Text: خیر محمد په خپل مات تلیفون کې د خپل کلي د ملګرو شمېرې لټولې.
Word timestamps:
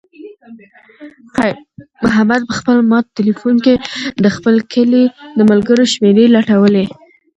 خیر 1.35 1.55
محمد 2.03 2.41
په 2.49 2.53
خپل 2.59 2.77
مات 2.89 3.05
تلیفون 3.19 3.55
کې 3.65 3.73
د 4.23 4.25
خپل 4.35 4.55
کلي 4.73 5.03
د 5.37 5.39
ملګرو 5.49 5.83
شمېرې 5.93 6.25
لټولې. 6.35 6.85